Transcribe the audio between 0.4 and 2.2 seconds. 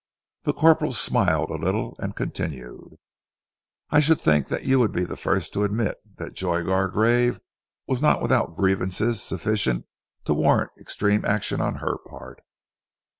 The corporal smiled a little, and